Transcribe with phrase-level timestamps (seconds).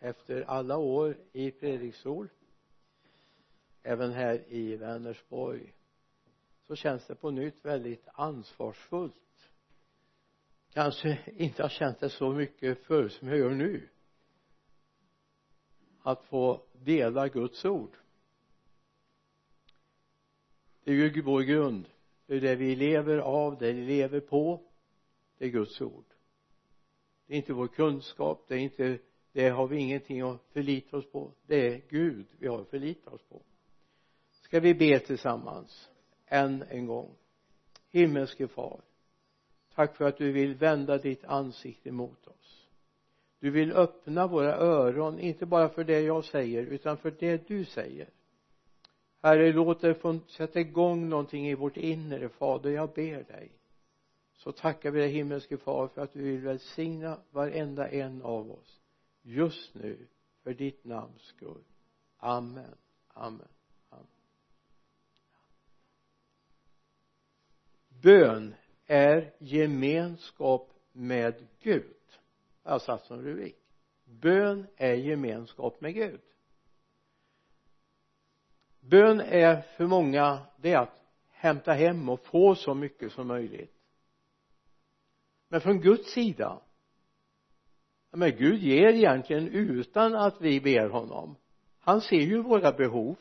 [0.00, 2.28] efter alla år i predikstol
[3.88, 5.74] även här i Vänersborg
[6.62, 9.50] så känns det på nytt väldigt ansvarsfullt.
[10.72, 13.88] Kanske inte har känt det så mycket förr som jag gör nu.
[16.02, 17.96] Att få dela Guds ord.
[20.84, 21.88] Det är ju vår grund.
[22.26, 24.62] Det är det vi lever av, det vi lever på.
[25.38, 26.04] Det är Guds ord.
[27.26, 28.98] Det är inte vår kunskap det är inte
[29.32, 31.32] det har vi ingenting att förlita oss på.
[31.46, 33.42] Det är Gud vi har att förlita oss på.
[34.30, 35.90] Ska vi be tillsammans?
[36.26, 37.14] Än en gång.
[37.90, 38.80] Himmelske far
[39.78, 42.68] tack för att du vill vända ditt ansikte mot oss.
[43.40, 47.64] Du vill öppna våra öron inte bara för det jag säger utan för det du
[47.64, 48.08] säger.
[49.22, 52.70] Herre låt det få sätta igång någonting i vårt inre fader.
[52.70, 53.50] Jag ber dig.
[54.36, 58.77] Så tackar vi dig himmelske far för att du vill välsigna varenda en av oss
[59.28, 60.06] just nu
[60.42, 61.64] för ditt namns skull.
[62.16, 62.76] Amen.
[63.08, 63.48] Amen.
[63.88, 64.06] Amen.
[67.88, 68.54] Bön
[68.86, 71.96] är gemenskap med Gud.
[72.62, 73.56] Jag har satt som rubrik.
[74.04, 76.20] Bön är gemenskap med Gud.
[78.80, 83.74] Bön är för många det är att hämta hem och få så mycket som möjligt.
[85.48, 86.60] Men från Guds sida
[88.10, 91.36] men Gud ger egentligen utan att vi ber honom.
[91.78, 93.16] Han ser ju våra behov.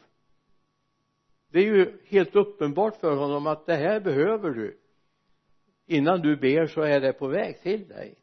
[1.51, 4.79] Det är ju helt uppenbart för honom att det här behöver du.
[5.85, 8.15] Innan du ber så är det på väg till dig.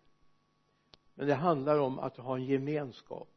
[1.14, 3.28] Men det handlar om att ha en gemenskap.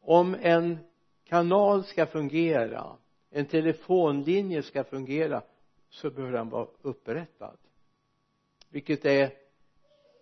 [0.00, 0.78] Om en
[1.24, 2.96] kanal ska fungera
[3.30, 5.42] en telefonlinje ska fungera
[5.88, 7.56] så bör den vara upprättad.
[8.70, 9.32] Vilket är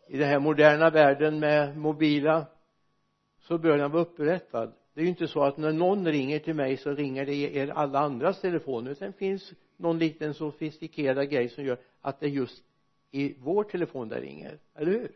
[0.06, 2.46] i den här moderna världen med mobila
[3.40, 4.72] så bör den vara upprättad.
[4.94, 7.58] Det är ju inte så att när någon ringer till mig så ringer det i
[7.58, 8.90] er alla andras telefoner.
[8.90, 12.64] Utan det finns någon liten sofistikerad grej som gör att det är just
[13.10, 15.12] i vår telefon det ringer, eller hur?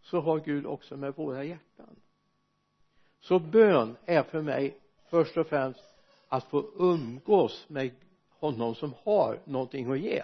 [0.00, 1.96] Så har Gud också med våra hjärtan.
[3.20, 4.76] Så bön är för mig
[5.10, 5.84] först och främst
[6.28, 7.90] att få umgås med
[8.30, 10.22] honom som har någonting att ge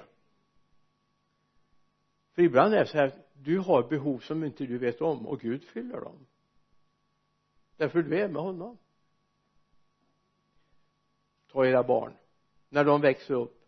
[2.34, 5.40] för ibland är det så här du har behov som inte du vet om och
[5.40, 6.26] Gud fyller dem.
[7.76, 8.78] Därför du är med honom.
[11.52, 12.12] Ta era barn.
[12.68, 13.60] När de växer upp.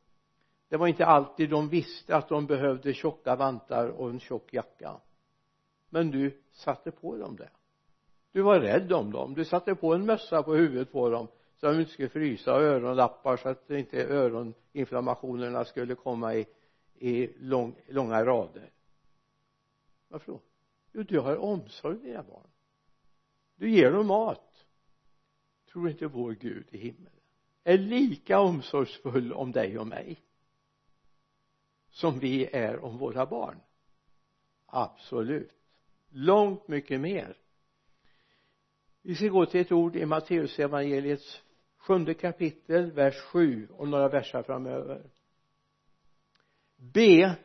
[0.69, 5.00] Det var inte alltid de visste att de behövde tjocka vantar och en tjock jacka.
[5.91, 7.50] Men du satte på dem det.
[8.32, 9.34] Du var rädd om dem.
[9.34, 12.55] Du satte på en mössa på huvudet på dem så att de inte skulle frysa
[12.55, 16.47] och öronlappar så att inte öroninflammationerna skulle komma i
[16.99, 18.71] i lång, långa rader.
[20.09, 20.41] Varför då?
[20.93, 22.51] Jo du har omsorg om dina barn.
[23.57, 24.67] Du ger dem mat.
[25.73, 27.17] Tror inte vår Gud i himmelen
[27.67, 30.23] är lika omsorgsfull om dig och mig
[31.91, 33.61] som vi är om våra barn?
[34.67, 35.53] Absolut.
[36.09, 37.37] Långt mycket mer.
[39.03, 41.43] Vi ska gå till ett ord i Matteusevangeliets
[41.77, 45.11] sjunde kapitel vers 7 och några versar framöver
[46.76, 47.37] be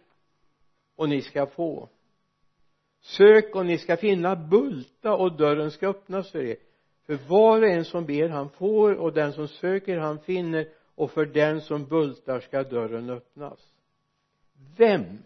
[0.95, 1.89] och ni ska få.
[3.01, 4.35] Sök och ni ska finna.
[4.35, 6.57] Bulta och dörren ska öppnas för er.
[7.05, 10.67] För var och en som ber han får och den som söker han finner.
[10.95, 13.73] Och för den som bultar ska dörren öppnas.
[14.77, 15.17] Vem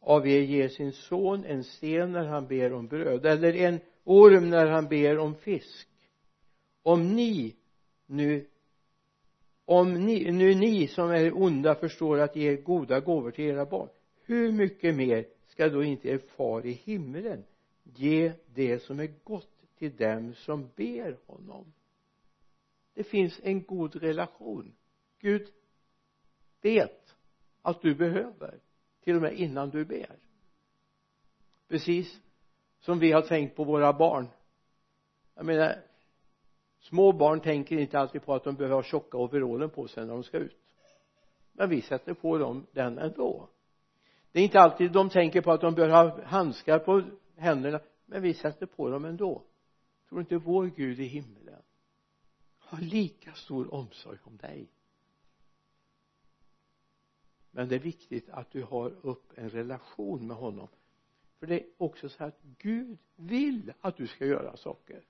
[0.00, 4.50] av er ger sin son en sten när han ber om bröd eller en orm
[4.50, 5.88] när han ber om fisk?
[6.82, 7.56] Om ni
[8.06, 8.46] nu
[9.64, 13.88] om ni, nu ni som är onda förstår att ge goda gåvor till era barn.
[14.24, 17.44] Hur mycket mer ska då inte er far i himlen
[17.82, 21.72] ge det som är gott till dem som ber honom?
[22.94, 24.74] Det finns en god relation.
[25.18, 25.48] Gud
[26.60, 27.14] vet
[27.62, 28.60] att du behöver
[29.04, 30.18] till och med innan du ber.
[31.68, 32.20] Precis
[32.80, 34.28] som vi har tänkt på våra barn.
[35.34, 35.82] Jag menar
[36.82, 40.12] små barn tänker inte alltid på att de behöver ha tjocka overallen på sig när
[40.12, 40.56] de ska ut.
[41.52, 43.48] Men vi sätter på dem den ändå.
[44.32, 47.02] Det är inte alltid de tänker på att de behöver ha handskar på
[47.36, 49.42] händerna men vi sätter på dem ändå.
[50.08, 51.62] Tror inte vår Gud i himlen
[52.58, 54.68] har lika stor omsorg om dig?
[57.50, 60.68] Men det är viktigt att du har upp en relation med honom.
[61.38, 65.04] För det är också så att Gud vill att du ska göra saker.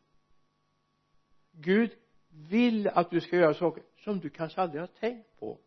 [1.52, 1.90] Gud
[2.28, 5.58] vill att du ska göra saker som du kanske aldrig har tänkt på.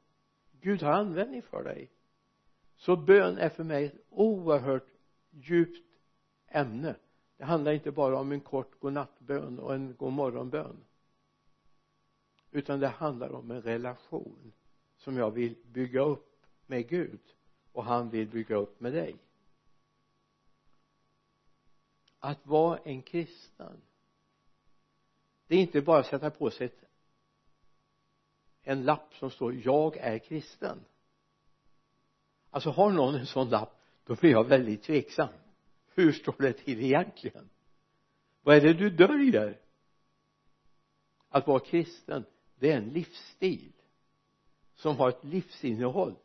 [0.62, 1.92] Gud har användning för dig.
[2.76, 4.88] Så bön är för mig ett oerhört
[5.32, 5.88] djupt
[6.48, 6.96] ämne.
[7.38, 10.84] Det handlar inte bara om en kort godnattbön och en godmorgonbön
[12.56, 14.54] utan det handlar om en relation
[14.98, 17.20] som jag vill bygga upp med Gud
[17.72, 19.16] och han vill bygga upp med dig.
[22.20, 23.82] Att vara en kristen
[25.48, 26.84] det är inte bara att sätta på sig ett,
[28.64, 30.86] en lapp som står jag är kristen.
[32.50, 35.30] Alltså har någon en sån lapp då blir jag väldigt tveksam.
[35.88, 37.50] Hur står det till egentligen?
[38.42, 39.60] Vad är det du döljer?
[41.30, 42.26] Att vara kristen
[42.56, 43.72] det är en livsstil
[44.76, 46.16] som har ett livsinnehåll.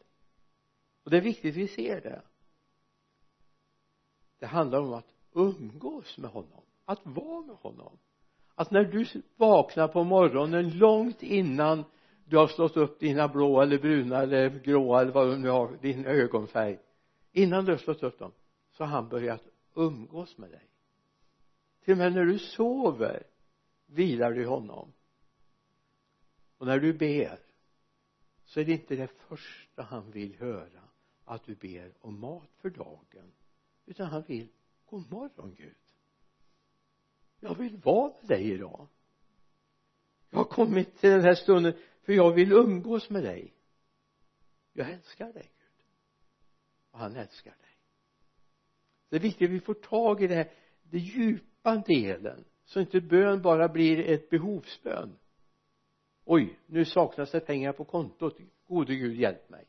[1.02, 2.23] Och det är viktigt vi ser det.
[4.38, 7.99] Det handlar om att umgås med honom att vara med honom
[8.55, 9.06] att när du
[9.37, 11.85] vaknar på morgonen långt innan
[12.25, 15.79] du har slått upp dina blå eller bruna eller gråa eller vad du nu har
[15.82, 16.79] din ögonfärg
[17.32, 18.32] innan du har slått upp dem
[18.70, 19.43] så har han börjat
[19.75, 20.69] umgås med dig.
[21.85, 23.23] Till och med när du sover
[23.87, 24.93] vilar du i honom.
[26.58, 27.38] Och när du ber
[28.44, 30.82] så är det inte det första han vill höra
[31.25, 33.32] att du ber om mat för dagen
[33.87, 34.49] utan han vill
[34.87, 35.75] god morgon Gud
[37.40, 38.88] jag vill vara med dig idag.
[40.31, 41.72] Jag har kommit till den här stunden
[42.02, 43.54] för jag vill umgås med dig.
[44.72, 45.87] Jag älskar dig Gud.
[46.90, 47.76] Och han älskar dig.
[49.08, 50.52] Det är viktigt att vi får tag i det här
[50.82, 55.19] den djupa delen så inte bön bara blir ett behovsbön.
[56.25, 58.38] Oj nu saknas det pengar på kontot.
[58.66, 59.64] Gode gud hjälp mig.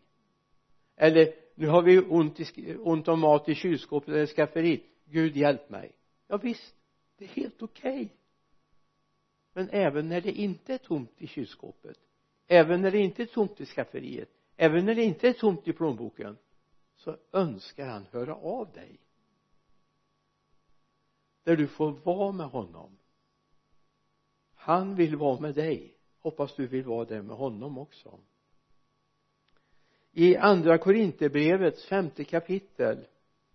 [0.95, 5.69] Eller nu har vi ont, i, ont om mat i kylskåpet eller skafferiet Gud hjälp
[5.69, 5.91] mig.
[6.27, 6.75] Ja visst
[7.21, 7.93] det är helt okej.
[7.93, 8.09] Okay.
[9.53, 11.97] men även när det inte är tomt i kylskåpet
[12.47, 15.73] även när det inte är tomt i skafferiet även när det inte är tomt i
[15.73, 16.37] plånboken
[16.95, 18.99] så önskar han höra av dig.
[21.43, 22.97] Där du får vara med honom.
[24.55, 25.97] Han vill vara med dig.
[26.19, 28.19] Hoppas du vill vara det med honom också.
[30.11, 33.07] I andra korinterbrevets femte kapitel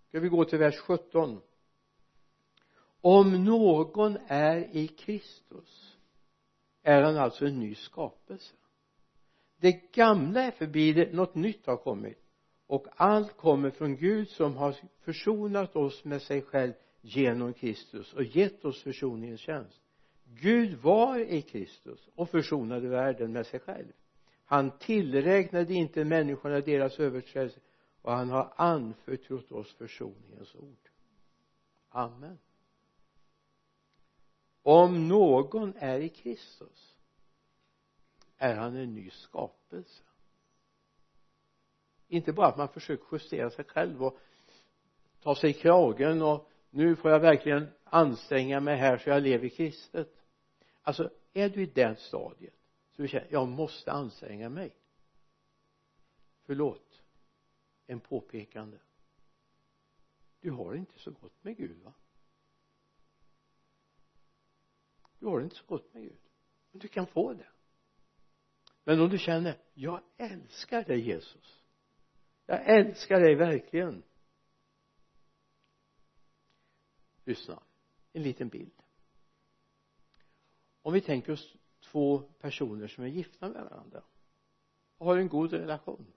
[0.07, 1.41] ska vi gå till vers 17
[3.09, 5.97] om någon är i Kristus
[6.83, 8.55] är han alltså en ny skapelse.
[9.59, 12.17] Det gamla är förbi något nytt har kommit.
[12.67, 18.23] Och allt kommer från Gud som har försonat oss med sig själv genom Kristus och
[18.23, 19.81] gett oss försoningens tjänst.
[20.23, 23.91] Gud var i Kristus och försonade världen med sig själv.
[24.45, 27.61] Han tillräknade inte människorna deras överträdelser
[28.01, 30.89] och han har anförtrott oss försoningens ord.
[31.89, 32.37] Amen
[34.67, 36.95] om någon är i Kristus
[38.37, 40.03] är han en ny skapelse.
[42.07, 44.19] Inte bara att man försöker justera sig själv och
[45.19, 49.49] ta sig i kragen och nu får jag verkligen anstränga mig här så jag lever
[49.49, 50.15] kristet.
[50.81, 52.59] Alltså är du i det stadiet
[52.91, 54.75] så du känner jag måste anstränga mig.
[56.45, 57.03] Förlåt
[57.85, 58.77] en påpekande.
[60.39, 61.93] Du har det inte så gott med Gud va?
[65.19, 66.19] Du har det inte så gott med Gud.
[66.71, 67.47] Men du kan få det.
[68.83, 71.63] Men om du känner jag älskar dig Jesus.
[72.45, 74.03] Jag älskar dig verkligen.
[77.23, 77.63] Lyssna.
[78.13, 78.81] En liten bild.
[80.81, 84.03] Om vi tänker oss två personer som är gifta med varandra
[84.97, 86.13] och har en god relation.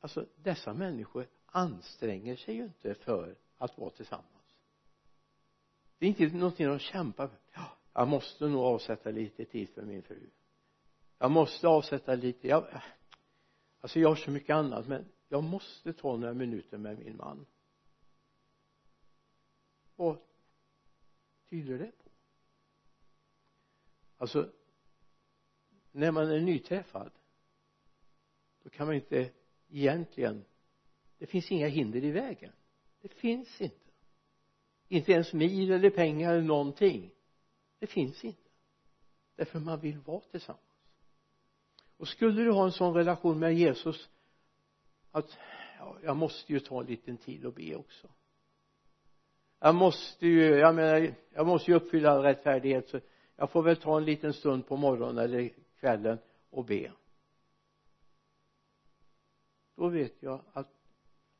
[0.00, 4.33] Alltså dessa människor anstränger sig ju inte för att vara tillsammans
[5.98, 7.38] det är inte någonting de kämpar för.
[7.52, 10.30] Ja, jag måste nog avsätta lite tid för min fru.
[11.18, 12.82] Jag måste avsätta lite jag,
[13.80, 17.46] alltså jag har så mycket annat men jag måste ta några minuter med min man.
[19.96, 20.18] Vad
[21.48, 22.10] tyder det på?
[24.16, 24.52] Alltså
[25.92, 27.10] när man är nyträffad
[28.62, 29.30] då kan man inte
[29.68, 30.44] egentligen
[31.18, 32.52] det finns inga hinder i vägen.
[33.00, 33.83] Det finns inte
[34.94, 37.10] inte ens mil eller pengar eller någonting.
[37.78, 38.50] Det finns inte.
[39.36, 40.60] Därför man vill vara tillsammans.
[41.96, 44.08] Och skulle du ha en sån relation med Jesus
[45.10, 45.38] att
[45.78, 48.08] ja, jag måste ju ta en liten tid och be också.
[49.58, 53.00] Jag måste ju jag menar jag måste ju uppfylla all rättfärdighet så
[53.36, 56.18] jag får väl ta en liten stund på morgonen eller kvällen
[56.50, 56.92] och be.
[59.76, 60.68] Då vet jag att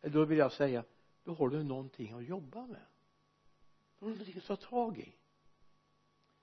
[0.01, 0.85] då vill jag säga
[1.25, 2.87] då har du någonting att jobba med
[4.05, 5.13] då någonting att ta tag i.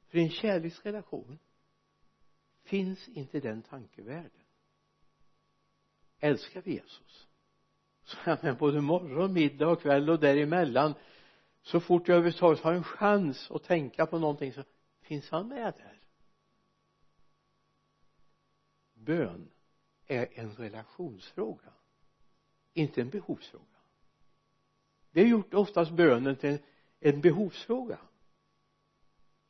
[0.07, 1.39] För i en kärleksrelation
[2.63, 4.31] finns inte den tankevärlden.
[6.19, 7.27] Älskar vi Jesus
[8.03, 10.93] så är med både morgon, middag och kväll och däremellan
[11.61, 14.63] så fort jag överhuvudtaget har en chans att tänka på någonting så
[15.01, 15.99] finns han med där.
[18.93, 19.51] Bön
[20.07, 21.73] är en relationsfråga
[22.73, 23.65] inte en behovsfråga.
[25.11, 26.59] Vi har gjort oftast bönen till
[27.01, 27.99] en behovsfråga.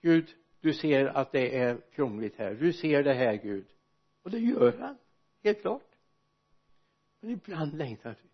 [0.02, 2.54] Gud du ser att det är krångligt här.
[2.54, 3.66] Du ser det här Gud.
[4.22, 4.98] Och det gör han
[5.44, 5.96] helt klart.
[7.20, 8.30] Men ibland längtar vi.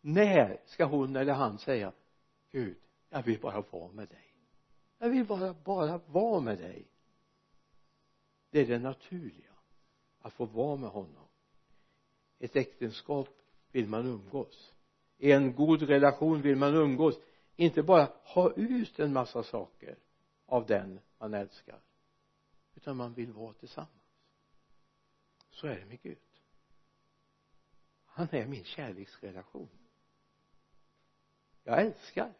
[0.00, 1.92] När ska hon eller han säga
[2.50, 2.76] Gud
[3.12, 4.34] jag vill bara vara med dig.
[4.98, 6.86] Jag vill bara, bara vara med dig.
[8.50, 9.52] Det är det naturliga
[10.20, 11.26] att få vara med honom.
[12.38, 13.28] Ett äktenskap
[13.72, 14.72] vill man umgås.
[15.18, 17.20] I en god relation vill man umgås
[17.64, 19.98] inte bara ha ut en massa saker
[20.46, 21.80] av den man älskar
[22.74, 23.90] utan man vill vara tillsammans.
[25.50, 26.18] Så är det med Gud.
[28.04, 29.68] Han är min kärleksrelation.
[31.64, 32.32] Jag älskar.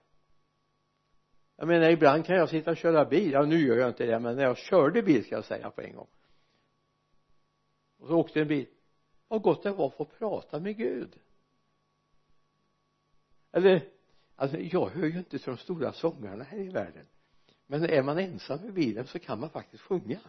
[1.57, 3.33] Jag menar ibland kan jag sitta och köra bil.
[3.33, 5.81] Ja nu gör jag inte det men när jag körde bil ska jag säga på
[5.81, 6.09] en gång.
[7.99, 8.67] Och så åkte en bil.
[9.29, 11.19] Vad gott det var att få prata med Gud.
[13.53, 13.92] Eller
[14.37, 17.07] alltså jag hör ju inte till de stora sångarna här i världen.
[17.67, 20.21] Men är man ensam i bilen så kan man faktiskt sjunga.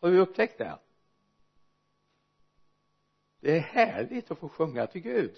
[0.00, 0.78] Har du upptäckt det?
[3.40, 5.34] Det är härligt att få sjunga till Gud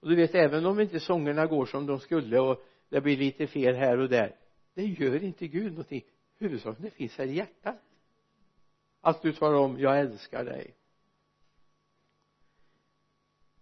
[0.00, 3.46] och du vet även om inte sångerna går som de skulle och det blir lite
[3.46, 4.36] fel här och där
[4.74, 6.04] det gör inte Gud någonting.
[6.38, 7.76] Huvudsaken det finns här i hjärtat.
[9.00, 10.74] Att du talar om jag älskar dig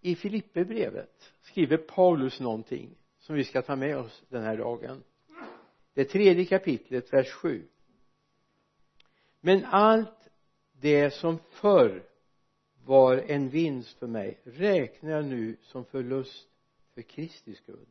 [0.01, 5.03] i Filipperbrevet skriver Paulus någonting som vi ska ta med oss den här dagen.
[5.95, 7.69] Det tredje kapitlet vers 7
[9.41, 10.29] men allt
[10.73, 12.03] det som förr
[12.85, 16.49] var en vinst för mig räknar jag nu som förlust
[16.95, 17.87] för Kristi skull.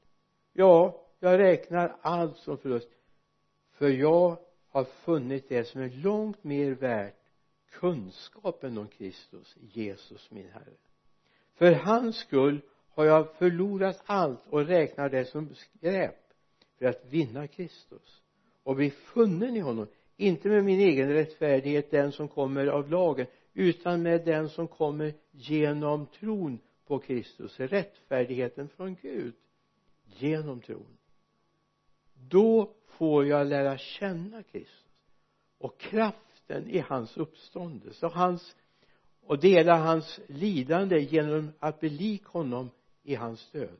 [0.53, 2.89] Ja jag räknar allt som förlust
[3.71, 4.37] för jag
[4.69, 7.15] har funnit det som är långt mer värt
[7.71, 10.73] kunskapen om Kristus Jesus min Herre
[11.57, 16.15] för hans skull har jag förlorat allt och räknar det som skräp
[16.79, 18.21] för att vinna Kristus
[18.63, 19.87] och bli funnen i honom.
[20.17, 25.13] Inte med min egen rättfärdighet den som kommer av lagen utan med den som kommer
[25.31, 29.33] genom tron på Kristus rättfärdigheten från Gud
[30.05, 30.97] genom tron.
[32.13, 34.83] Då får jag lära känna Kristus
[35.57, 38.55] och kraften i hans uppståndelse och hans
[39.27, 42.69] och dela hans lidande genom att bli lik honom
[43.03, 43.79] i hans död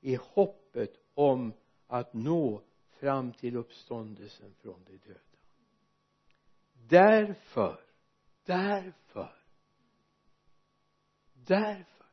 [0.00, 1.52] i hoppet om
[1.86, 5.20] att nå fram till uppståndelsen från de döda.
[6.88, 7.80] Därför
[8.44, 9.32] därför
[11.34, 12.06] därför.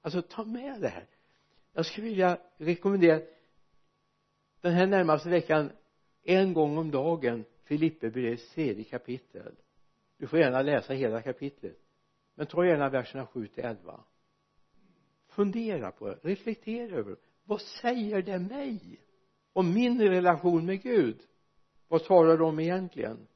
[0.00, 1.06] Alltså ta med det här.
[1.72, 3.20] Jag skulle vilja rekommendera
[4.60, 5.70] den här närmaste veckan
[6.22, 9.56] en gång om dagen Filipperbrevets tredje kapitel.
[10.18, 11.78] Du får gärna läsa hela kapitlet
[12.36, 14.04] men ta gärna verserna 7 till 11
[15.36, 17.16] fundera på det, reflektera över det.
[17.44, 19.00] Vad säger det mig?
[19.52, 21.20] Om min relation med Gud?
[21.88, 23.26] Vad talar det om egentligen?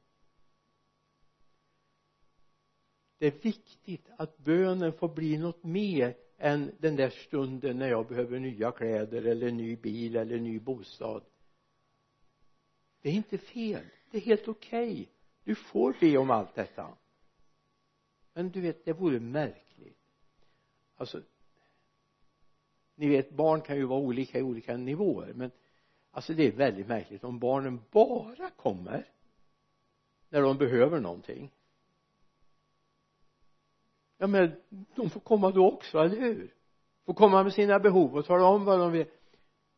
[3.17, 8.07] Det är viktigt att bönen får bli något mer än den där stunden när jag
[8.07, 11.23] behöver nya kläder eller ny bil eller ny bostad.
[13.01, 13.85] Det är inte fel.
[14.11, 14.91] Det är helt okej.
[14.91, 15.05] Okay.
[15.43, 16.97] du får be om allt detta
[18.33, 19.97] men du vet det vore märkligt.
[20.95, 21.21] Alltså
[22.95, 25.51] ni vet barn kan ju vara olika i olika nivåer men
[26.11, 29.09] alltså det är väldigt märkligt om barnen bara kommer
[30.29, 31.51] när de behöver någonting.
[34.17, 34.61] Ja men
[34.95, 36.53] de får komma då också, eller hur?
[37.05, 39.07] Får komma med sina behov och tala om vad de vill.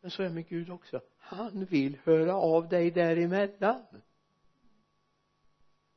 [0.02, 1.02] Men så är det med Gud också.
[1.18, 3.86] Han vill höra av dig däremellan.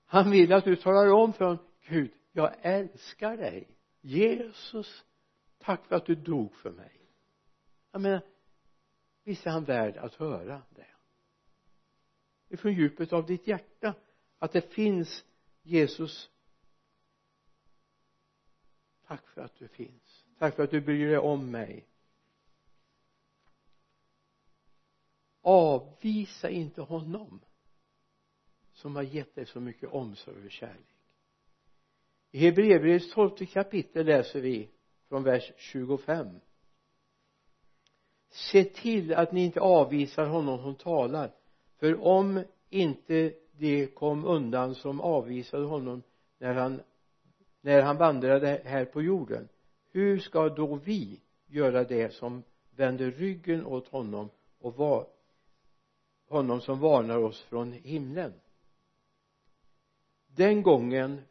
[0.06, 3.68] Han vill att du talar om för honom Gud jag älskar dig.
[4.00, 5.04] Jesus
[5.58, 7.00] tack för att du dog för mig.
[7.90, 8.22] Jag menar
[9.24, 10.86] visst är han värd att höra det?
[12.48, 13.94] Ifrån djupet av ditt hjärta
[14.38, 15.24] att det finns
[15.62, 16.30] Jesus.
[19.06, 20.24] Tack för att du finns.
[20.38, 21.86] Tack för att du bryr dig om mig.
[25.40, 27.40] Avvisa inte honom
[28.72, 30.95] som har gett dig så mycket omsorg och kärlek
[32.36, 34.68] i Hebreerbrevets tolfte kapitel läser vi
[35.08, 36.40] från vers 25
[38.30, 41.30] se till att ni inte avvisar honom som talar
[41.78, 46.02] för om inte de kom undan som avvisade honom
[46.38, 46.80] när han
[47.60, 49.48] när han vandrade här på jorden
[49.90, 55.06] hur ska då vi göra det som vänder ryggen åt honom och var,
[56.28, 58.32] honom som varnar oss från himlen?
[60.26, 61.22] Den gången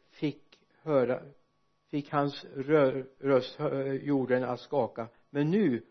[0.86, 1.22] höra
[1.88, 2.44] fick hans
[3.18, 3.58] röst
[4.02, 5.08] jorden att skaka.
[5.30, 5.82] Men nu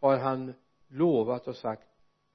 [0.00, 0.54] har han
[0.88, 1.86] lovat och sagt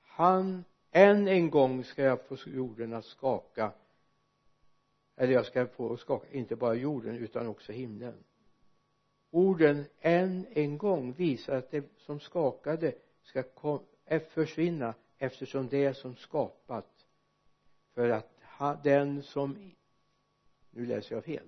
[0.02, 3.72] han än en gång ska jag få jorden att skaka.
[5.16, 8.24] Eller jag ska få skaka inte bara jorden utan också himlen.
[9.32, 12.94] Orden än en gång visar att det som skakade
[13.24, 13.44] ska
[14.06, 17.08] eh, försvinna eftersom det är som skapat.
[17.94, 19.72] För att den som
[20.72, 21.48] nu läser jag fel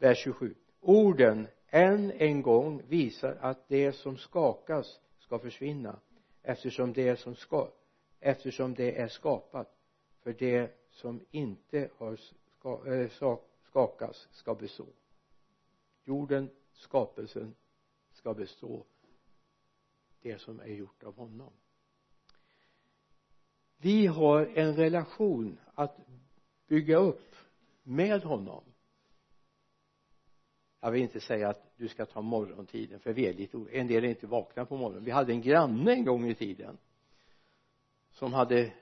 [0.00, 6.00] vers 27 orden än en gång visar att det som skakas ska försvinna
[6.42, 7.68] eftersom det som ska
[8.20, 9.76] eftersom det är skapat.
[10.22, 12.16] För det som inte har
[12.58, 13.10] ska, eh,
[13.62, 14.86] skakas ska bestå.
[16.04, 17.54] Jorden skapelsen
[18.12, 18.84] ska bestå
[20.22, 21.52] det som är gjort av honom.
[23.76, 25.96] Vi har en relation att
[26.66, 27.34] bygga upp
[27.82, 28.69] med honom
[30.80, 34.04] jag vill inte säga att du ska ta morgontiden för vi är lite en del
[34.04, 35.04] är inte vakna på morgonen.
[35.04, 36.78] Vi hade en granne en gång i tiden
[38.10, 38.72] som hade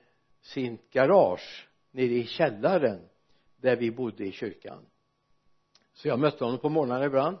[0.41, 2.99] sin garage nere i källaren
[3.57, 4.85] där vi bodde i kyrkan.
[5.93, 7.37] Så jag mötte honom på morgonen ibland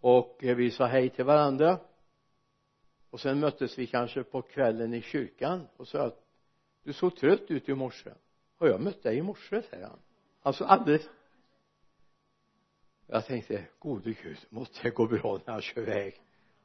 [0.00, 1.78] och eh, vi sa hej till varandra.
[3.10, 6.24] Och sen möttes vi kanske på kvällen i kyrkan och sa att
[6.82, 8.10] du såg trött ut i morse.
[8.58, 9.98] Har jag mött dig i morse säger han.
[10.42, 11.08] Alltså alldeles
[13.12, 16.20] jag tänkte gode gud måtte det gå bra när han kör iväg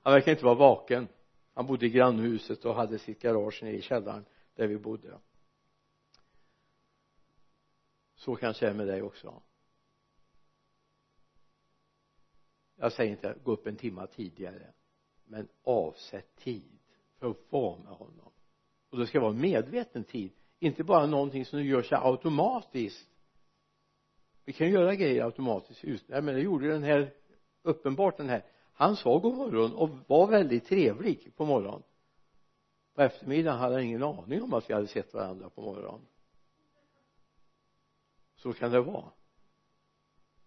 [0.08, 1.08] han verkar inte vara vaken.
[1.54, 4.26] Han bodde i grannhuset och hade sitt garage nere i källaren
[4.56, 5.20] där vi bodde.
[8.16, 9.42] Så kanske det är med dig också.
[12.76, 14.74] Jag säger inte gå upp en timma tidigare
[15.26, 16.80] men avsätt tid
[17.20, 18.32] för att vara med honom.
[18.90, 23.10] Och det ska vara medveten tid inte bara någonting som gör sig automatiskt
[24.48, 25.84] vi kan göra grejer automatiskt.
[25.84, 27.14] Just men det gjorde den här
[27.62, 28.46] uppenbart den här.
[28.74, 31.84] Han sa god morgon och var väldigt trevlig på morgonen.
[32.96, 36.08] På eftermiddagen hade han ingen aning om att vi hade sett varandra på morgonen.
[38.36, 39.12] Så kan det vara.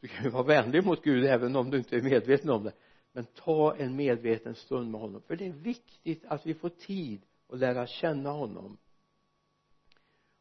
[0.00, 2.72] Du kan ju vara vänlig mot Gud även om du inte är medveten om det.
[3.12, 7.26] Men ta en medveten stund med honom för det är viktigt att vi får tid
[7.48, 8.78] att lära känna honom.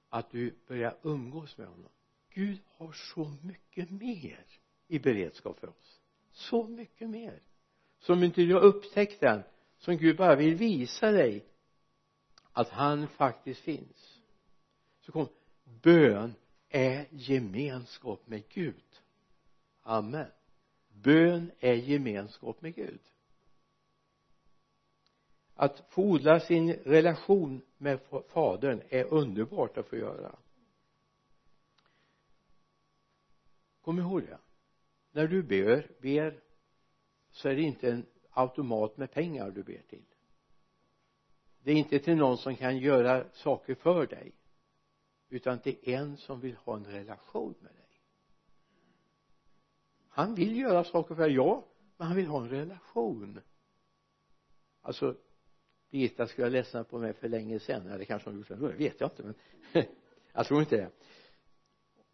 [0.10, 1.92] Att du börjar umgås med honom.
[2.34, 4.46] Gud har så mycket mer
[4.88, 6.02] i beredskap för oss.
[6.32, 7.42] Så mycket mer.
[8.00, 9.44] Som inte du har upptäckt än
[9.78, 11.46] som Gud bara vill visa dig
[12.52, 14.22] att han faktiskt finns.
[15.02, 15.28] Så kom
[15.64, 16.36] bön
[16.70, 19.02] är gemenskap med Gud.
[19.82, 20.32] Amen.
[20.88, 23.00] Bön är gemenskap med Gud.
[25.56, 30.36] Att få odla sin relation med fadern är underbart att få göra.
[33.90, 34.38] Kom ihåg det.
[35.12, 36.40] När du ber, ber
[37.32, 40.06] så är det inte en automat med pengar du ber till.
[41.64, 44.32] Det är inte till någon som kan göra saker för dig
[45.30, 48.02] utan till en som vill ha en relation med dig.
[50.10, 51.66] Han vill göra saker för dig, ja
[51.98, 53.42] men han vill ha en relation.
[54.82, 55.16] Alltså
[55.90, 57.88] Birgitta skulle ha ledsnat på mig för länge sedan.
[57.88, 59.36] Eller kanske hon gjort det, det vet jag inte men
[60.34, 60.92] jag tror inte det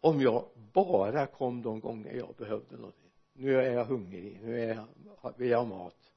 [0.00, 3.10] om jag bara kom de gånger jag behövde någonting.
[3.32, 6.12] Nu är jag hungrig, nu är jag, vill jag ha mat.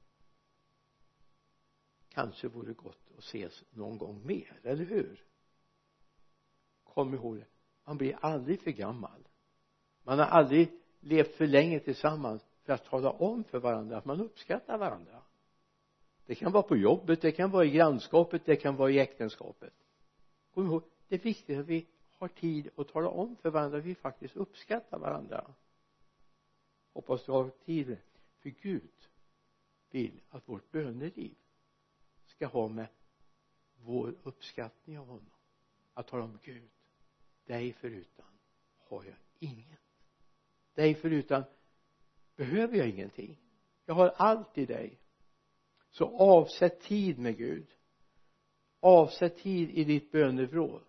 [2.08, 5.24] Kanske vore det gott att ses någon gång mer, eller hur?
[6.84, 7.46] Kom ihåg det.
[7.84, 9.28] Man blir aldrig för gammal.
[10.02, 14.20] Man har aldrig levt för länge tillsammans för att tala om för varandra att man
[14.20, 15.22] uppskattar varandra.
[16.26, 19.74] Det kan vara på jobbet, det kan vara i grannskapet, det kan vara i äktenskapet.
[20.54, 21.86] Kom ihåg det är viktigt att vi
[22.20, 25.54] har tid att tala om för varandra att vi faktiskt uppskattar varandra.
[26.92, 27.98] Hoppas du har tid
[28.38, 29.08] för Gud
[29.90, 31.34] vill att vårt böneliv
[32.26, 32.86] ska ha med
[33.74, 35.30] vår uppskattning av honom.
[35.94, 36.70] Att tala om Gud
[37.44, 38.38] dig förutan
[38.78, 39.80] har jag inget.
[40.74, 41.44] Dig förutan
[42.36, 43.38] behöver jag ingenting.
[43.84, 44.98] Jag har allt i dig.
[45.90, 47.66] Så avsätt tid med Gud.
[48.80, 50.82] Avsätt tid i ditt bönevrå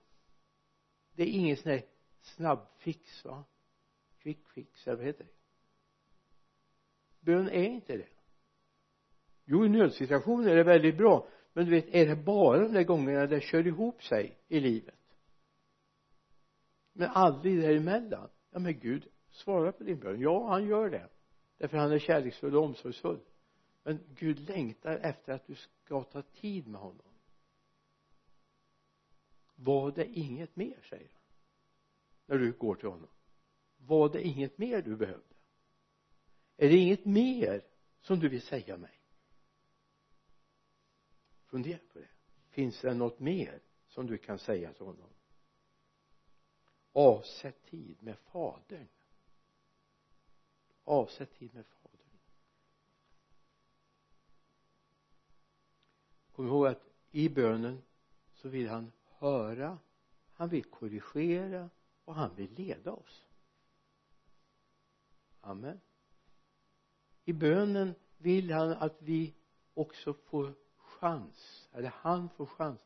[1.21, 1.83] det är ingen sån här
[2.21, 3.43] snabbfix va?
[4.19, 5.31] Quick fix eller vad heter det?
[7.19, 8.09] Bön är inte det.
[9.45, 11.27] Jo i nödsituationer är det väldigt bra.
[11.53, 15.17] Men du vet är det bara de där gångerna det kör ihop sig i livet?
[16.93, 18.29] Men aldrig däremellan.
[18.51, 20.21] Ja men Gud svarar på din bön.
[20.21, 21.09] Ja han gör det.
[21.57, 23.19] Därför han är kärleksfull och omsorgsfull.
[23.83, 27.10] Men Gud längtar efter att du ska ta tid med honom
[29.63, 31.21] var det inget mer säger han
[32.25, 33.09] när du går till honom?
[33.77, 35.35] Var det inget mer du behövde?
[36.57, 37.65] Är det inget mer
[38.01, 39.01] som du vill säga mig?
[41.45, 42.09] Fundera på det.
[42.49, 45.09] Finns det något mer som du kan säga till honom?
[46.91, 48.87] Avsätt tid med fadern.
[50.83, 52.19] Avsätt tid med fadern.
[56.31, 57.81] Kom ihåg att i bönen
[58.33, 58.91] så vill han
[59.21, 59.77] höra
[60.33, 61.69] han vill korrigera
[62.05, 63.25] och han vill leda oss.
[65.41, 65.79] Amen.
[67.25, 69.33] I bönen vill han att vi
[69.73, 72.79] också får chans eller han får chans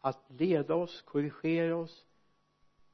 [0.00, 2.06] att leda oss, korrigera oss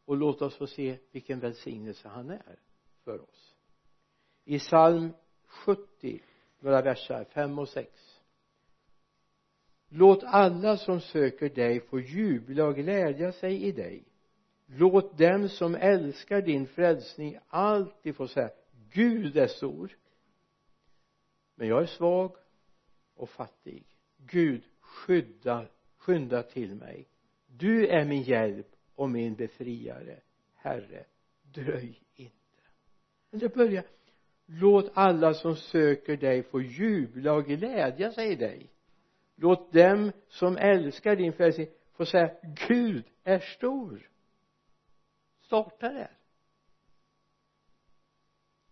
[0.04, 2.58] och låta oss få se vilken välsignelse han är
[3.04, 3.56] för oss.
[4.44, 5.12] I psalm
[5.44, 6.22] 70
[6.58, 8.07] några versar 5 och 6
[9.88, 14.04] låt alla som söker dig få jubla och glädja sig i dig.
[14.66, 18.50] Låt dem som älskar din frälsning alltid få säga
[18.92, 19.96] Gud är stor.
[21.54, 22.36] Men jag är svag
[23.14, 23.86] och fattig.
[24.16, 25.66] Gud skydda
[26.08, 27.08] skynda till mig.
[27.46, 30.20] Du är min hjälp och min befriare.
[30.54, 31.04] Herre
[31.42, 32.62] dröj inte.
[33.30, 33.84] Men det börjar.
[34.46, 38.70] Låt alla som söker dig få jubla och glädja sig i dig
[39.38, 42.30] låt dem som älskar din frälsning få säga
[42.68, 44.10] Gud är stor.
[45.40, 46.18] Starta där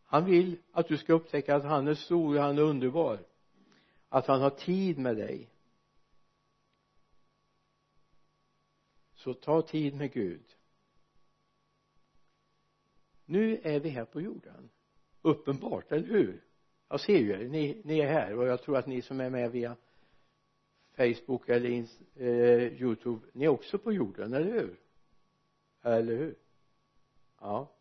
[0.06, 3.26] han vill att du ska upptäcka att han är stor och han är underbar.
[4.08, 5.50] Att han har tid med dig.
[9.14, 10.44] Så ta tid med Gud.
[13.24, 14.70] Nu är vi här på jorden.
[15.22, 16.44] Uppenbart, eller hur?
[16.88, 19.30] Jag ser ju er, ni, ni är här och jag tror att ni som är
[19.30, 19.76] med via
[20.96, 23.26] Facebook eller eh, Youtube.
[23.32, 24.80] Ni är också på jorden, eller hur?
[25.82, 26.38] Eller hur?
[27.40, 27.72] Ja.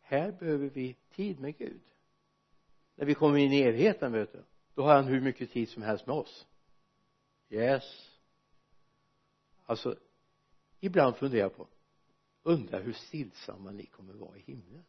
[0.00, 1.82] Här behöver vi tid med Gud.
[2.94, 5.82] När vi kommer in i evigheten vet du då har han hur mycket tid som
[5.82, 6.46] helst med oss.
[7.48, 8.10] Yes.
[9.64, 9.98] Alltså
[10.80, 11.68] ibland funderar jag på
[12.42, 14.84] undrar hur stillsamma ni kommer vara i himlen.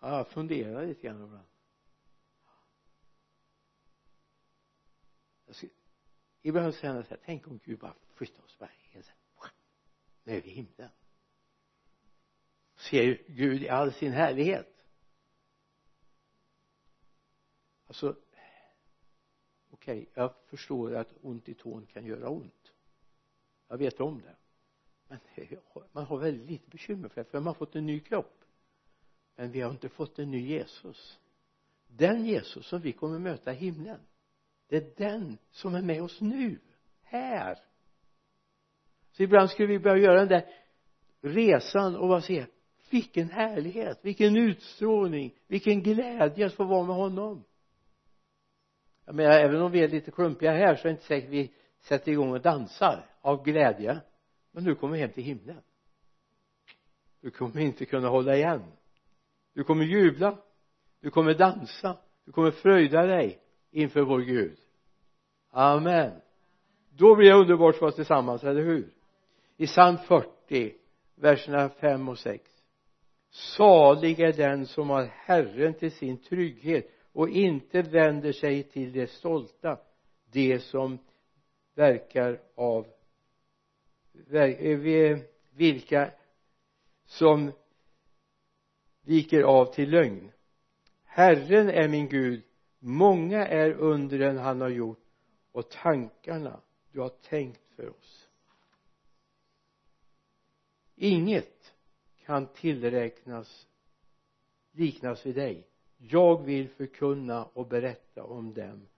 [0.00, 1.46] Ja jag funderar lite grann ibland.
[6.42, 9.12] Ibland känner jag så här tänk om Gud bara flyttar oss bara helt
[10.26, 10.90] nu är vi i himlen.
[12.76, 14.84] Ser Gud i all sin härlighet.
[17.86, 18.16] Alltså
[19.70, 22.72] okej okay, jag förstår att ont i tån kan göra ont.
[23.68, 24.36] Jag vet om det.
[25.08, 25.18] Men
[25.92, 28.44] man har väldigt lite bekymmer för det för man har fått en ny kropp.
[29.36, 31.20] Men vi har inte fått en ny Jesus.
[31.86, 34.00] Den Jesus som vi kommer möta i himlen
[34.68, 36.60] det är den som är med oss nu
[37.02, 37.58] här.
[39.12, 40.46] Så ibland skulle vi börja göra den där
[41.20, 42.46] resan och bara se
[42.90, 47.44] vilken härlighet, vilken utstrålning, vilken glädje att få vara med honom.
[49.04, 51.52] Jag menar även om vi är lite klumpiga här så är det inte säkert vi
[51.80, 54.00] sätter igång och dansar av glädje.
[54.50, 55.60] Men du kommer hem till himlen.
[57.20, 58.62] Du kommer inte kunna hålla igen.
[59.54, 60.38] Du kommer jubla.
[61.00, 61.98] Du kommer dansa.
[62.24, 63.40] Du kommer fröjda dig
[63.76, 64.58] inför vår Gud.
[65.50, 66.20] Amen.
[66.90, 68.88] Då blir det underbart för oss tillsammans, eller hur?
[69.56, 70.74] I psalm 40
[71.14, 72.56] verserna 5 och 6
[73.30, 79.06] salig är den som har Herren till sin trygghet och inte vänder sig till det
[79.06, 79.78] stolta
[80.32, 80.98] det som
[81.74, 82.86] verkar av
[84.32, 85.18] eh,
[85.54, 86.10] vilka
[87.04, 87.52] som
[89.04, 90.32] viker av till lögn.
[91.04, 92.42] Herren är min Gud
[92.78, 95.04] många är undren han har gjort
[95.52, 96.60] och tankarna
[96.92, 98.28] du har tänkt för oss.
[100.94, 101.74] Inget
[102.24, 103.66] kan tillräknas
[104.72, 105.66] liknas vid dig.
[105.96, 108.88] Jag vill förkunna och berätta om dem.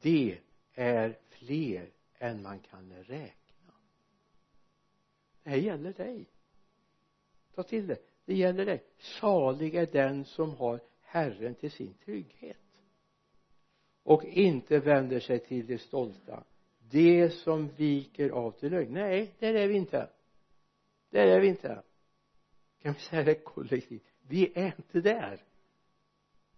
[0.00, 0.38] Det
[0.74, 3.72] är fler än man kan räkna.
[5.42, 6.26] Det här gäller dig.
[7.54, 7.98] Ta till det.
[8.24, 8.84] Det gäller dig.
[8.98, 12.63] Salig är den som har Herren till sin trygghet
[14.04, 16.44] och inte vänder sig till det stolta.
[16.90, 18.92] Det som viker av till lögn.
[18.92, 20.10] Nej där är vi inte.
[21.10, 21.82] Där är vi inte.
[22.82, 24.12] Kan vi säga det kollektivt?
[24.22, 25.42] Vi är inte där.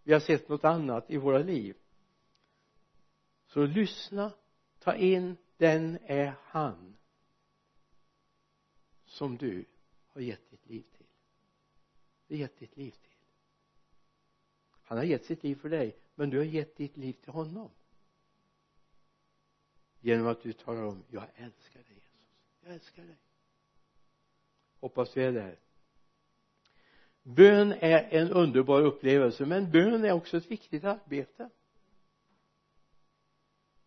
[0.02, 1.76] Vi har sett något annat i våra liv.
[3.46, 4.32] Så lyssna.
[4.78, 5.36] Ta in.
[5.56, 6.96] Den är han
[9.04, 9.64] som du
[10.06, 11.06] har gett ditt liv till.
[12.26, 13.16] Du har gett ditt liv till.
[14.82, 17.70] Han har gett sitt liv för dig men du har gett ditt liv till honom.
[20.00, 22.40] Genom att du talar om jag älskar dig Jesus.
[22.60, 23.16] Jag älskar dig.
[24.80, 25.58] Hoppas vi är där.
[27.22, 31.50] Bön är en underbar upplevelse men bön är också ett viktigt arbete.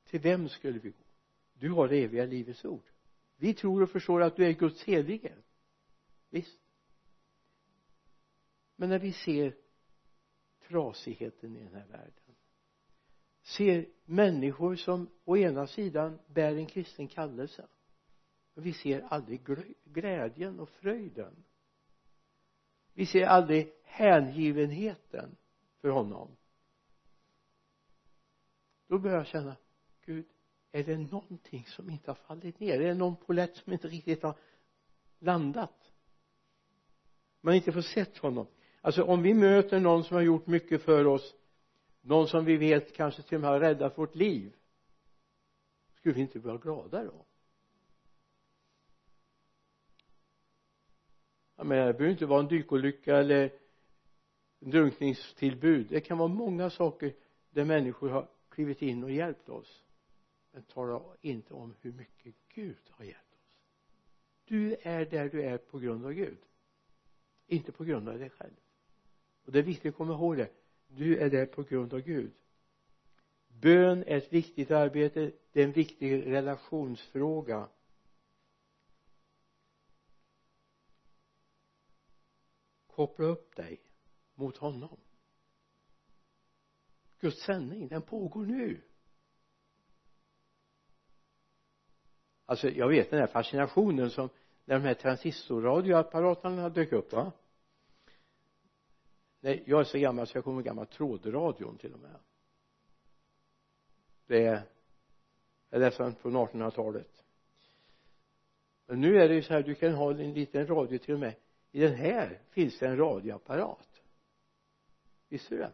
[0.05, 1.03] Till vem skulle vi gå?
[1.53, 2.83] Du har det eviga livets ord.
[3.35, 5.33] Vi tror och förstår att du är Guds helige.
[6.29, 6.59] Visst.
[8.75, 9.55] Men när vi ser
[10.69, 12.35] trasigheten i den här världen.
[13.41, 17.67] Ser människor som å ena sidan bär en kristen kallelse
[18.53, 19.41] men vi ser aldrig
[19.83, 21.43] glädjen och fröjden.
[22.93, 25.37] Vi ser aldrig hängivenheten
[25.81, 26.37] för honom.
[28.87, 29.55] Då börjar jag känna
[30.01, 30.25] Gud
[30.71, 32.81] är det någonting som inte har fallit ner?
[32.81, 34.35] Är det någon polett som inte riktigt har
[35.19, 35.91] landat?
[37.41, 38.47] Man inte får sett honom
[38.81, 41.35] alltså om vi möter någon som har gjort mycket för oss
[42.01, 44.55] någon som vi vet kanske till och med har räddat vårt liv
[45.95, 47.25] skulle vi inte vara glada då?
[51.55, 53.53] Jag menar det behöver inte vara en dykolycka eller
[54.59, 55.87] en drunkningstillbud.
[55.89, 57.13] Det kan vara många saker
[57.49, 59.83] där människor har klivit in och hjälpt oss.
[60.51, 63.57] Men tala inte om hur mycket Gud har hjälpt oss.
[64.45, 66.37] Du är där du är på grund av Gud
[67.49, 68.55] inte på grund av dig själv
[69.49, 70.49] och det är viktigt att komma ihåg det.
[70.87, 72.33] Du är där på grund av Gud.
[73.47, 75.31] Bön är ett viktigt arbete.
[75.51, 77.69] Det är en viktig relationsfråga.
[82.87, 83.81] Koppla upp dig
[84.33, 84.99] mot honom.
[87.19, 88.81] Guds sändning den pågår nu.
[92.45, 94.29] Alltså jag vet den här fascinationen som
[94.65, 97.31] när de här transistorradioapparaterna dök upp va?
[99.39, 102.15] Nej jag är så gammal så jag kommer ihåg gammal trådradion till och med.
[104.27, 104.63] Det är
[105.69, 107.23] är nästan från 1800-talet
[108.89, 111.19] men nu är det ju så här du kan ha en liten radio till och
[111.19, 111.35] med.
[111.71, 114.01] I den här finns det en radioapparat.
[115.27, 115.71] Visste du det?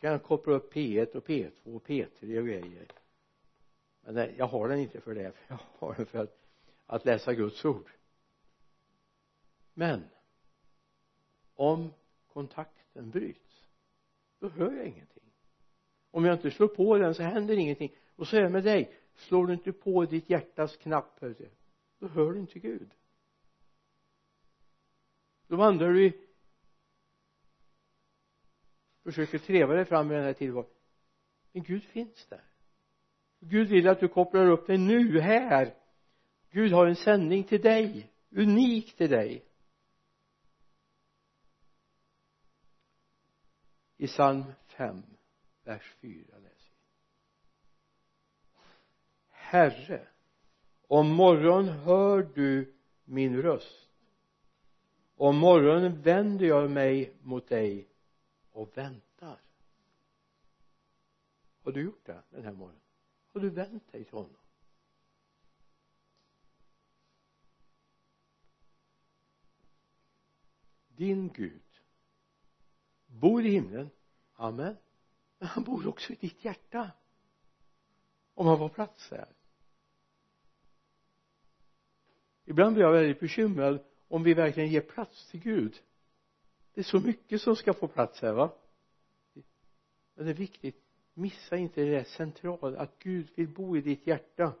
[0.00, 2.86] Kan koppla upp P1 och P2 och P3 och grejer.
[4.00, 6.38] Men nej, jag har den inte för det jag har den för att,
[6.86, 7.90] att läsa Guds ord.
[9.74, 10.04] Men
[11.54, 11.92] om
[12.32, 13.44] kontakten bryts
[14.44, 15.22] då hör jag ingenting.
[16.10, 17.94] Om jag inte slår på den så händer ingenting.
[18.16, 18.94] Och så är det med dig.
[19.14, 21.20] Slår du inte på ditt hjärtas knapp
[21.98, 22.90] då hör du inte Gud.
[25.46, 26.12] Då vandrar du i
[29.02, 30.70] försöker treva dig fram i den här tillvaron.
[31.52, 32.44] Men Gud finns där.
[33.40, 35.74] Gud vill att du kopplar upp dig nu, här.
[36.50, 39.44] Gud har en sändning till dig unik till dig.
[44.04, 45.02] I psalm 5
[45.64, 46.86] vers 4 läser vi.
[49.30, 50.08] Herre
[50.88, 53.90] om morgon hör du min röst.
[55.16, 57.88] Om morgonen vänder jag mig mot dig
[58.50, 59.40] och väntar.
[61.62, 62.82] Har du gjort det den här morgonen?
[63.32, 64.36] Har du vänt dig till honom?
[70.88, 71.63] Din Gud
[73.20, 73.90] bor i himlen.
[74.34, 74.76] Amen.
[75.38, 76.90] Men han bor också i ditt hjärta.
[78.34, 79.28] Om han får plats där
[82.44, 85.82] ibland blir jag väldigt bekymrad om vi verkligen ger plats till Gud.
[86.74, 88.54] Det är så mycket som ska få plats här va?
[90.14, 94.06] Men det är viktigt missa inte det där centrala att Gud vill bo i ditt
[94.06, 94.52] hjärta.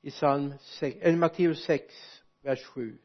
[0.00, 1.94] I psalm 6, eller Matteus 6
[2.40, 2.98] vers 7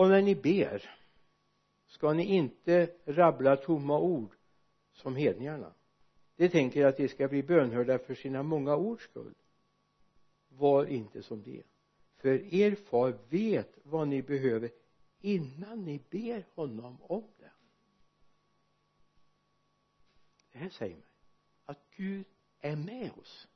[0.00, 0.90] och när ni ber
[1.86, 4.30] ska ni inte rabbla tomma ord
[4.92, 5.74] som hedningarna.
[6.36, 9.34] De tänker att de ska bli bönhörda för sina många ords skull.
[10.48, 11.62] Var inte som det
[12.16, 14.70] för er far vet vad ni behöver
[15.20, 17.50] innan ni ber honom om det.
[20.52, 21.06] Det här säger mig
[21.64, 22.26] att Gud
[22.60, 23.48] är med oss.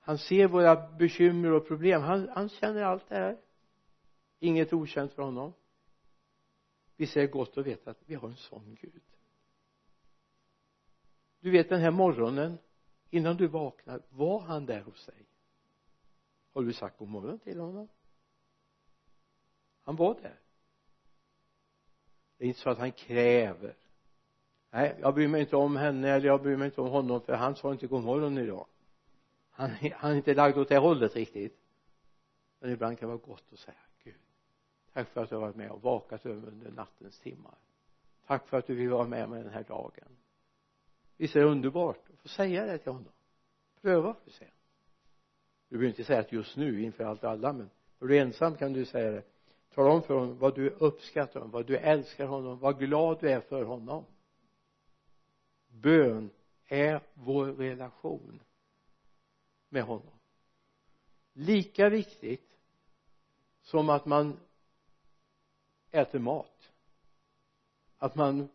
[0.00, 2.02] Han ser våra bekymmer och problem.
[2.02, 3.47] Han, han känner allt det här
[4.38, 5.52] inget okänt för honom.
[6.96, 9.02] Vi ser gott och veta att vi har en sån Gud.
[11.40, 12.58] Du vet den här morgonen
[13.10, 15.26] innan du vaknar var han där hos dig?
[16.52, 17.88] Har du sagt god morgon till honom?
[19.82, 20.40] Han var där.
[22.36, 23.76] Det är inte så att han kräver.
[24.70, 27.32] Nej jag bryr mig inte om henne eller jag bryr mig inte om honom för
[27.32, 28.66] han sa inte god morgon idag.
[29.50, 31.58] Han, han är inte lagd åt det hållet riktigt.
[32.58, 33.87] Men ibland kan det vara gott att säga
[34.98, 37.54] tack för att du har varit med och vakat över under nattens timmar.
[38.26, 40.16] Tack för att du vill vara med mig den här dagen.
[41.16, 43.12] Visst är det underbart att få säga det till honom?
[43.80, 44.46] Pröva för se.
[45.68, 48.56] Du behöver inte säga att just nu inför allt och alla men är du ensam
[48.56, 49.22] kan du säga det.
[49.74, 53.30] Tala om för honom vad du uppskattar honom vad du älskar honom vad glad du
[53.30, 54.04] är för honom.
[55.68, 56.30] Bön
[56.66, 58.40] är vår relation
[59.68, 60.18] med honom.
[61.32, 62.58] Lika viktigt
[63.62, 64.36] som att man
[65.90, 66.72] äter mat.
[67.98, 68.48] Att man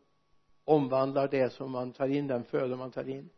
[0.64, 3.30] omvandlar det som man tar in den föda man tar in.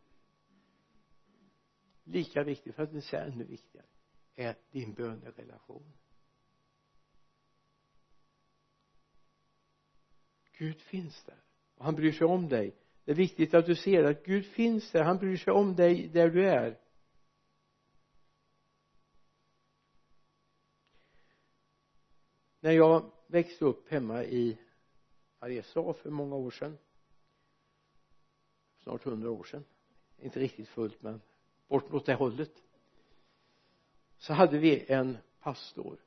[2.03, 3.85] Lika viktigt för att inte säga ännu viktigare
[4.35, 5.93] är din bönerelation.
[10.57, 11.43] Gud finns där
[11.75, 12.75] och han bryr sig om dig.
[13.03, 16.07] Det är viktigt att du ser att Gud finns där han bryr sig om dig
[16.07, 16.79] där du är.
[22.59, 24.57] När jag växte upp hemma i
[25.39, 26.77] Aresa för många år sedan.
[28.83, 29.63] Snart hundra år sedan.
[30.17, 31.21] Inte riktigt fullt men
[31.67, 32.63] bort mot det hållet.
[34.17, 35.99] Så hade vi en pastor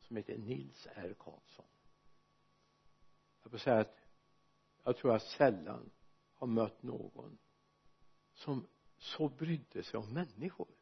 [0.00, 1.14] som hette Nils R.
[1.18, 1.66] Karlsson.
[3.42, 3.98] Jag får säga att
[4.84, 5.90] jag tror jag sällan
[6.34, 7.38] har mött någon
[8.34, 8.66] som
[8.98, 10.75] så brydde sig om människor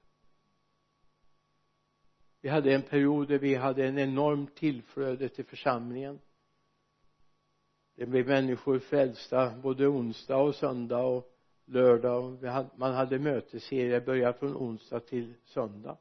[2.45, 6.21] vi hade en period där vi hade en enorm tillflöde till församlingen.
[7.95, 12.25] Det blev människor frälsta både onsdag och söndag och lördag.
[12.25, 15.99] Och hade, man hade mötesserier började från onsdag till söndag.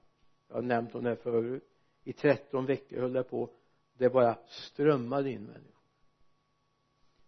[0.48, 1.64] Jag har nämnt om det förut.
[2.04, 3.50] I 13 veckor höll det på.
[3.94, 5.84] Det bara strömmade in människor.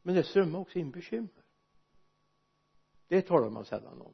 [0.01, 1.43] Men det strömmade också in bekymmer.
[3.07, 4.13] Det talar man sällan om.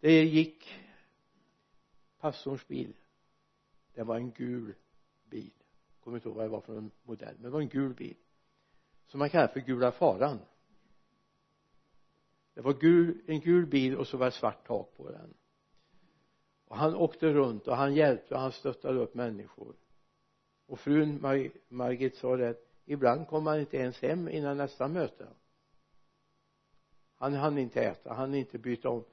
[0.00, 0.74] Det gick
[2.18, 2.94] pastorns bil
[3.94, 4.74] det var en gul
[5.24, 5.52] bil.
[5.94, 7.94] Jag kommer inte ihåg vad det var för en modell men det var en gul
[7.94, 8.16] bil.
[9.06, 10.38] Som man kallar för gula faran.
[12.54, 15.34] Det var gul, en gul bil och så var det svart tak på den.
[16.64, 19.74] Och han åkte runt och han hjälpte och han stöttade upp människor.
[20.66, 25.28] Och frun Mar Margit sa det ibland kom han inte ens hem innan nästa möte.
[27.14, 29.04] Han hann inte äta, han hann inte byta om.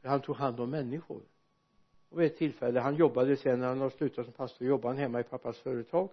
[0.00, 1.22] För han tog hand om människor
[2.08, 4.98] och vid ett tillfälle han jobbade sen när han har slutat som pastor jobbade han
[4.98, 6.08] hemma i pappas företag.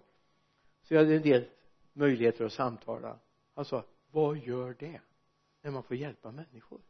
[0.84, 1.46] Så jag hade en del
[1.94, 3.20] möjligheter att samtala.
[3.54, 5.02] Han sa vad gör det
[5.62, 6.82] när man får hjälpa människor?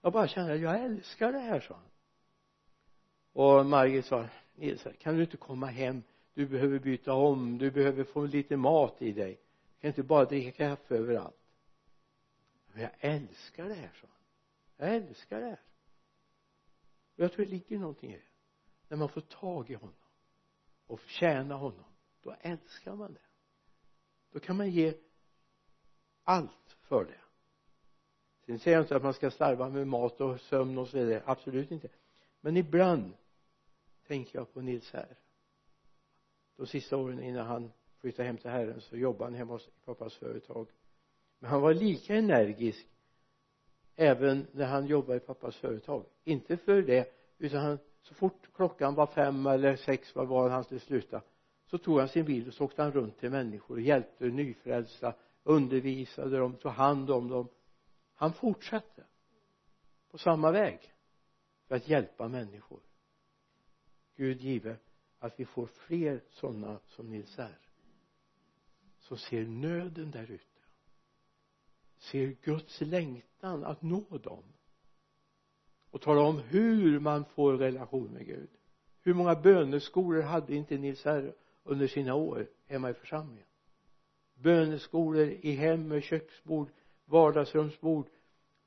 [0.00, 1.84] Jag bara kände att jag älskar det här sa han.
[3.32, 6.02] Och Margit sa Nils kan du inte komma hem?
[6.34, 9.32] Du behöver byta om du behöver få lite mat i dig.
[9.74, 11.34] Du kan inte bara dricka kaffe överallt.
[12.72, 14.18] Men jag älskar det här sa han.
[14.76, 15.60] Jag älskar det här
[17.18, 18.22] och jag tror det ligger någonting i det.
[18.88, 19.94] När man får tag i honom
[20.86, 21.84] och tjäna honom
[22.22, 23.20] då älskar man det.
[24.32, 24.94] Då kan man ge
[26.24, 27.20] allt för det.
[28.46, 31.22] Sen säger jag inte att man ska slarva med mat och sömn och så vidare.
[31.26, 31.88] Absolut inte.
[32.40, 33.12] Men ibland
[34.06, 35.16] tänker jag på Nils här.
[36.56, 40.14] De sista åren innan han flyttade hem till Herren så jobbade han hemma hos pappas
[40.14, 40.68] företag.
[41.38, 42.86] Men han var lika energisk
[44.00, 46.04] även när han jobbade i pappas företag.
[46.24, 50.64] Inte för det utan han så fort klockan var fem eller sex vad var han
[50.64, 51.22] skulle sluta
[51.66, 55.14] så tog han sin bil och så åkte han runt till människor och hjälpte nyfrälsta
[55.42, 57.48] undervisade dem, tog hand om dem.
[58.14, 59.04] Han fortsatte
[60.10, 60.94] på samma väg
[61.66, 62.80] för att hjälpa människor.
[64.16, 64.76] Gud give
[65.18, 67.58] att vi får fler sådana som Nils är
[68.98, 70.57] som ser nöden där ute
[72.10, 74.42] ser Guds längtan att nå dem.
[75.90, 78.50] Och tala om hur man får relation med Gud.
[79.02, 83.46] Hur många böneskolor hade inte Nils R under sina år hemma i församlingen?
[84.34, 86.68] Böneskolor i hem med köksbord
[87.08, 88.06] vardagsrumsbord.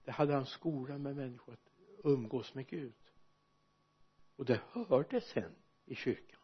[0.05, 1.71] Det hade han skola med människor att
[2.03, 2.93] umgås med Gud.
[4.35, 5.55] Och det hördes sen
[5.85, 6.39] i kyrkan.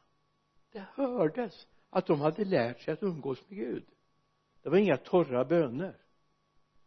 [0.71, 3.85] Det hördes att de hade lärt sig att umgås med Gud.
[4.61, 5.97] Det var inga torra böner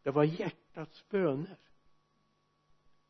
[0.02, 1.56] det var hjärtats böner.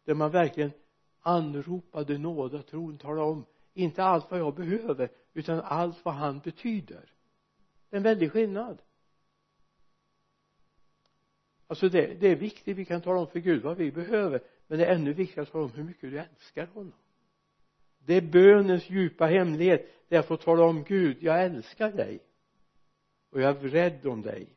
[0.04, 0.72] Där man verkligen
[1.20, 6.38] anropade nåd och tron talade om inte allt vad jag behöver utan allt vad han
[6.38, 7.12] betyder.
[7.90, 8.82] Det är en väldig skillnad.
[11.66, 14.78] Alltså det, det är viktigt vi kan tala om för Gud vad vi behöver men
[14.78, 16.98] det är ännu viktigare att tala om hur mycket du älskar honom.
[17.98, 22.20] Det är bönens djupa hemlighet det är att få tala om Gud jag älskar dig
[23.30, 24.56] och jag är rädd om dig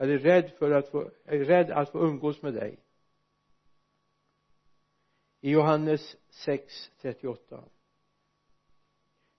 [0.00, 2.78] jag är rädd för att få, jag är rädd att få umgås med dig.
[5.40, 7.64] I Johannes 6, 38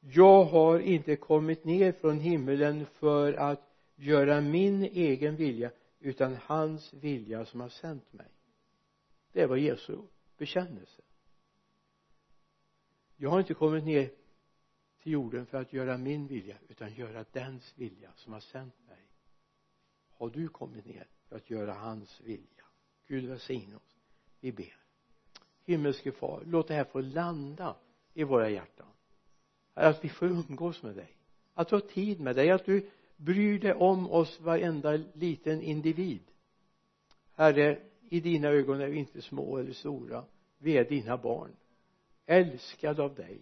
[0.04, 6.94] jag har inte kommit ner från himmelen för att göra min egen vilja utan hans
[6.94, 8.28] vilja som har sänt mig.
[9.32, 9.98] Det var Jesu
[10.38, 11.02] bekännelse.
[13.16, 14.10] Jag har inte kommit ner
[15.02, 19.11] till jorden för att göra min vilja utan göra dens vilja som har sänt mig
[20.22, 22.64] har du kommit ner för att göra hans vilja?
[23.08, 24.00] Gud välsigne oss.
[24.40, 24.76] Vi ber.
[25.66, 27.76] Himmelske far låt det här få landa
[28.14, 28.88] i våra hjärtan.
[29.74, 31.18] Att vi får umgås med dig.
[31.54, 32.52] Att du har tid med dig.
[32.52, 36.24] Att du bryr dig om oss varenda liten individ.
[37.34, 40.26] Herre i dina ögon är vi inte små eller stora.
[40.58, 41.56] Vi är dina barn.
[42.26, 43.42] Älskade av dig.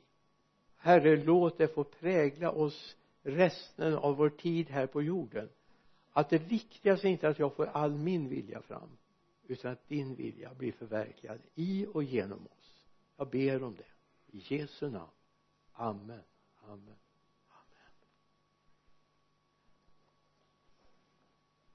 [0.78, 5.50] Herre låt det få prägla oss resten av vår tid här på jorden
[6.20, 8.90] att det viktigaste är inte att jag får all min vilja fram
[9.48, 12.86] utan att din vilja blir förverkligad i och genom oss.
[13.18, 14.38] Jag ber om det.
[14.38, 15.12] I Jesu namn.
[15.74, 16.22] Amen.
[16.68, 16.96] Amen.